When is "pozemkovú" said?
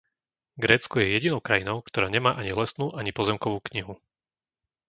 3.17-3.57